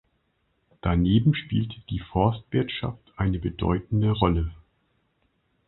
[0.81, 4.49] Daneben spielt die Forstwirtschaft eine bedeutende Rolle.